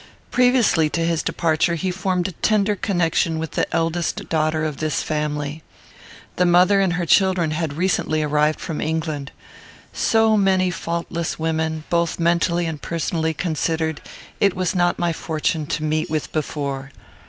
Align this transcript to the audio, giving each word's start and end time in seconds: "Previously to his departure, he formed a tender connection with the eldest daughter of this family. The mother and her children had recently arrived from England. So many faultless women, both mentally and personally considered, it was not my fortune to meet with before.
"Previously 0.31 0.89
to 0.89 1.05
his 1.05 1.21
departure, 1.21 1.75
he 1.75 1.91
formed 1.91 2.27
a 2.27 2.31
tender 2.31 2.75
connection 2.75 3.37
with 3.37 3.51
the 3.51 3.71
eldest 3.71 4.27
daughter 4.29 4.65
of 4.65 4.77
this 4.77 5.03
family. 5.03 5.61
The 6.37 6.45
mother 6.47 6.79
and 6.81 6.93
her 6.93 7.05
children 7.05 7.51
had 7.51 7.73
recently 7.77 8.23
arrived 8.23 8.59
from 8.59 8.81
England. 8.81 9.31
So 9.93 10.35
many 10.35 10.71
faultless 10.71 11.37
women, 11.37 11.83
both 11.91 12.17
mentally 12.19 12.65
and 12.65 12.81
personally 12.81 13.35
considered, 13.35 14.01
it 14.39 14.55
was 14.55 14.73
not 14.73 14.97
my 14.97 15.13
fortune 15.13 15.67
to 15.67 15.83
meet 15.83 16.09
with 16.09 16.31
before. 16.31 16.91